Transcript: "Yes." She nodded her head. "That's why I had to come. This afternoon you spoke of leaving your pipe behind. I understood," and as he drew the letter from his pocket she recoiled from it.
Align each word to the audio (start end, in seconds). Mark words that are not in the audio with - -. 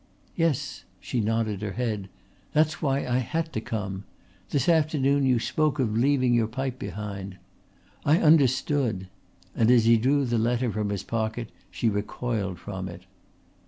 "Yes." 0.35 0.83
She 0.99 1.21
nodded 1.21 1.61
her 1.61 1.73
head. 1.73 2.09
"That's 2.53 2.81
why 2.81 3.05
I 3.05 3.19
had 3.19 3.53
to 3.53 3.61
come. 3.61 4.05
This 4.49 4.67
afternoon 4.67 5.27
you 5.27 5.37
spoke 5.37 5.77
of 5.77 5.95
leaving 5.95 6.33
your 6.33 6.47
pipe 6.47 6.79
behind. 6.79 7.37
I 8.03 8.17
understood," 8.17 9.09
and 9.55 9.69
as 9.69 9.85
he 9.85 9.97
drew 9.97 10.25
the 10.25 10.39
letter 10.39 10.71
from 10.71 10.89
his 10.89 11.03
pocket 11.03 11.51
she 11.69 11.87
recoiled 11.87 12.57
from 12.57 12.89
it. 12.89 13.03